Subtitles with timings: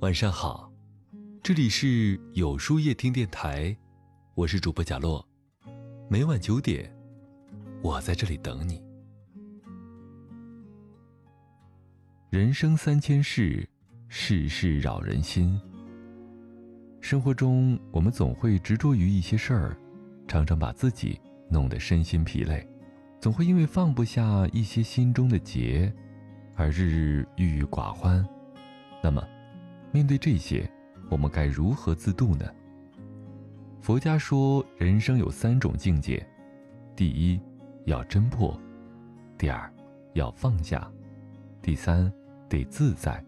[0.00, 0.72] 晚上好，
[1.42, 3.76] 这里是有书夜听电台，
[4.34, 5.22] 我是主播贾洛，
[6.08, 6.90] 每晚九点，
[7.82, 8.82] 我在这里等你。
[12.30, 13.68] 人生三千事，
[14.08, 15.60] 事事扰人心。
[17.02, 19.76] 生活中，我们总会执着于一些事儿，
[20.26, 21.20] 常常把自己
[21.50, 22.66] 弄得身心疲累，
[23.20, 25.92] 总会因为放不下一些心中的结，
[26.56, 28.26] 而日日郁郁寡欢。
[29.02, 29.22] 那么，
[29.92, 30.70] 面对这些，
[31.08, 32.46] 我们该如何自度呢？
[33.80, 36.24] 佛家说，人生有三种境界：
[36.94, 37.40] 第一，
[37.86, 38.54] 要侦破；
[39.36, 39.72] 第二，
[40.14, 40.80] 要放下；
[41.60, 42.12] 第三，
[42.48, 43.24] 得自在。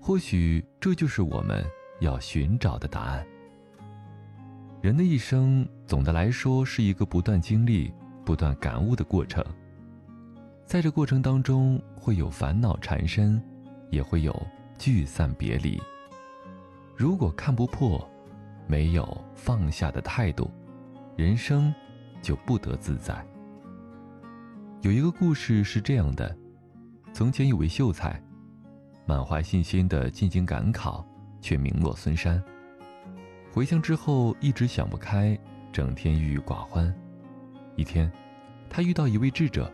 [0.00, 1.64] 或许这就是我们
[2.00, 3.26] 要寻找的答案。
[4.80, 7.92] 人的一生，总的来说是一个不断经历、
[8.24, 9.44] 不断感悟的过程。
[10.64, 13.42] 在这过程当中，会有烦恼缠身，
[13.90, 14.46] 也会有。
[14.78, 15.82] 聚散别离，
[16.96, 18.08] 如果看不破，
[18.68, 20.48] 没有放下的态度，
[21.16, 21.74] 人生
[22.22, 23.26] 就不得自在。
[24.82, 26.34] 有一个故事是这样的：
[27.12, 28.22] 从前有位秀才，
[29.04, 31.04] 满怀信心的进京赶考，
[31.40, 32.40] 却名落孙山。
[33.52, 35.36] 回乡之后，一直想不开，
[35.72, 36.94] 整天郁郁寡欢。
[37.74, 38.10] 一天，
[38.70, 39.72] 他遇到一位智者，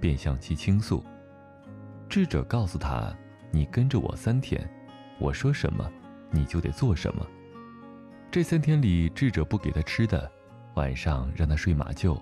[0.00, 1.02] 便向其倾诉。
[2.08, 3.12] 智者告诉他。
[3.50, 4.68] 你跟着我三天，
[5.18, 5.90] 我说什么，
[6.30, 7.26] 你就得做什么。
[8.30, 10.30] 这三天里，智者不给他吃的，
[10.74, 12.20] 晚上让他睡马厩。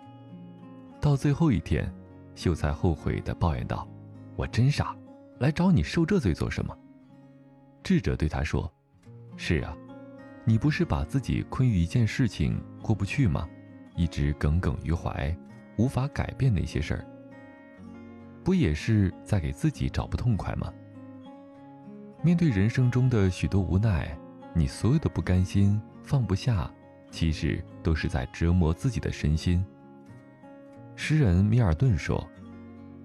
[1.01, 1.93] 到最后一天，
[2.35, 3.89] 秀才后悔的抱怨道
[4.37, 4.95] ：“我真傻，
[5.41, 6.77] 来找你受这罪做什么？”
[7.83, 8.73] 智者对他说
[9.37, 9.77] ：“是啊，
[10.45, 13.49] 你不是把自己困于一件事情过不去吗？
[13.97, 15.37] 一直耿耿于怀，
[15.77, 17.05] 无法改变那些事儿，
[18.45, 20.73] 不也是在给自己找不痛快吗？”
[22.25, 24.17] 面对人生中的许多无奈，
[24.55, 26.71] 你所有的不甘心、放不下，
[27.11, 29.63] 其实都是在折磨自己的身心。
[30.97, 32.27] 诗人米尔顿说：“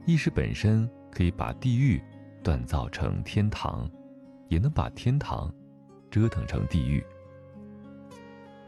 [0.08, 2.02] 意识本身可以把地狱
[2.42, 3.92] 锻造成天堂，
[4.48, 5.54] 也能把天堂
[6.10, 7.04] 折腾成地狱。”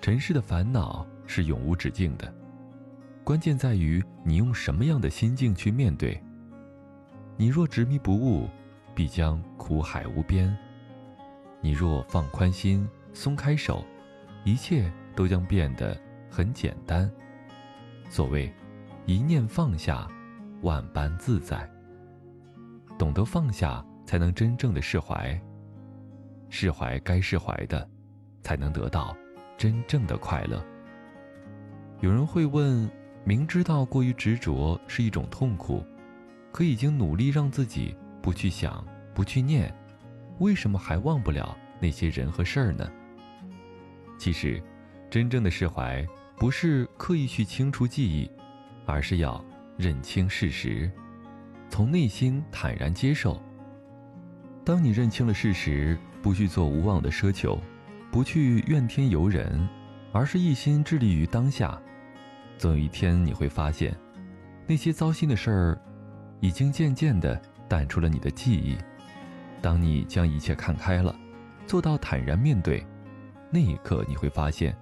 [0.02, 2.34] 尘世的烦恼是永无止境的，
[3.24, 6.22] 关键在于你用什么样的心境去面对。
[7.38, 8.50] 你若执迷不悟。
[8.94, 10.56] 必将苦海无边。
[11.62, 13.86] 你若放宽心、松开手，
[14.44, 15.96] 一切都将变得
[16.30, 17.12] 很简单。
[18.10, 18.52] 所谓
[19.06, 20.08] “一念放下，
[20.62, 21.70] 万般自在”。
[22.98, 25.40] 懂得放下，才能真正的释怀。
[26.50, 27.88] 释怀该释怀的，
[28.42, 29.16] 才能得到
[29.58, 30.64] 真正的快乐。
[32.02, 32.90] 有人会问：
[33.24, 35.84] 明知道过于执着是一种痛苦，
[36.52, 37.96] 可已经努力让自己。
[38.22, 39.74] 不去想，不去念，
[40.40, 42.90] 为什么还忘不了那些人和事儿呢？
[44.20, 44.62] 其实，
[45.10, 46.06] 真正的释怀
[46.38, 48.30] 不是刻意去清除记忆，
[48.86, 49.44] 而是要
[49.78, 50.90] 认清事实，
[51.70, 53.42] 从内心坦然接受。
[54.64, 57.60] 当你认清了事实，不去做无望的奢求，
[58.12, 59.68] 不去怨天尤人，
[60.12, 61.82] 而是一心致力于当下，
[62.60, 63.98] 总有一天你会发现，
[64.68, 65.82] 那些糟心的事儿，
[66.40, 67.42] 已经渐渐的。
[67.72, 68.78] 淡出了你的记忆。
[69.62, 71.18] 当你将一切看开了，
[71.66, 72.86] 做到坦然面对，
[73.50, 74.76] 那一刻你会发现，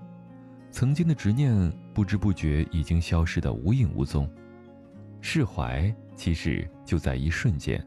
[0.71, 4.27] 曾经的执念不知不觉已经消失的无影无踪。
[5.21, 7.79] 释怀其实就在一瞬间。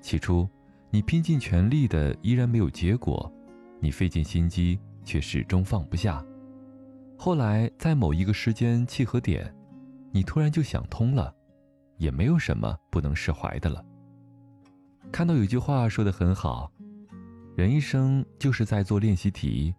[0.00, 0.48] 起初，
[0.88, 3.28] 你拼尽全力的依然没有结果，
[3.80, 6.24] 你费尽心机却始终放不下。
[7.18, 9.52] 后来，在某一个时间契合点，
[10.12, 11.34] 你突然就想通了，
[11.96, 13.84] 也没有什么不能释怀的了。
[15.12, 16.72] 看到有句话说的很好，
[17.54, 19.72] 人一生就是在做练习题，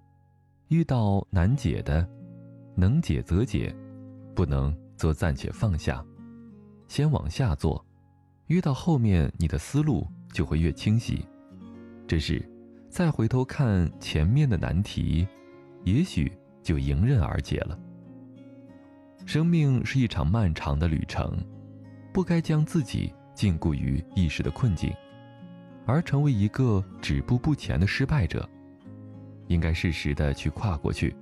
[0.68, 2.08] 遇到难解的，
[2.76, 3.76] 能解则解，
[4.36, 6.06] 不能则暂且放下，
[6.88, 7.84] 先往下做，
[8.46, 11.26] 越到后面你的思路就会越清晰。
[12.08, 12.48] 只是
[12.88, 15.28] 再回头看前面的难题，
[15.84, 16.32] 也许
[16.62, 17.78] 就迎刃而解了。
[19.26, 21.36] 生命是一场漫长的旅程，
[22.14, 24.94] 不该将自己禁锢于一时的困境。
[25.86, 28.50] 而成为一个止步不前的失败者，
[29.48, 31.16] 应该适时的去跨过去，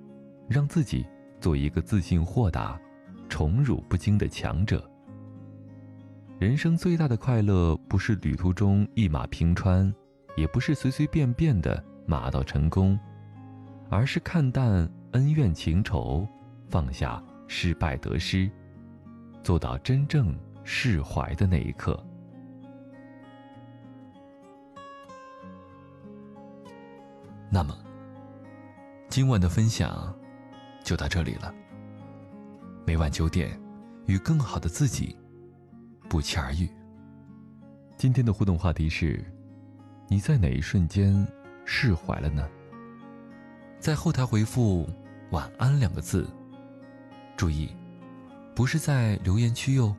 [0.48, 1.06] 让自己
[1.40, 2.80] 做一个自信豁达、
[3.28, 4.88] 宠辱不惊的强者。
[6.40, 9.94] 人生最大的快乐，不是旅途中一马平川，
[10.36, 13.00] 也不是随随便便的马到成功，
[13.90, 16.28] 而是看淡恩怨情仇，
[16.68, 18.50] 放下失败得失，
[19.44, 22.04] 做到真正释怀的那一刻。
[27.54, 27.78] 那么，
[29.10, 30.18] 今晚的分享
[30.86, 31.54] 就到这里了。
[32.88, 33.60] 每晚九点，
[34.06, 35.18] 与更好的自己
[36.08, 36.70] 不期而遇。
[37.98, 39.22] 今天的互动话题是：
[40.08, 41.28] 你在哪一瞬间
[41.66, 42.48] 释怀了呢？
[43.82, 44.88] 在后台回复
[45.32, 46.26] “晚安”两个字，
[47.36, 47.76] 注意，
[48.56, 49.94] 不是在留言区哟。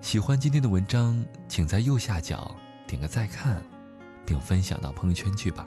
[0.00, 2.54] 喜欢今天的文章，请在右下角
[2.86, 3.60] 点个再看，
[4.24, 5.66] 并分享到朋友圈去吧。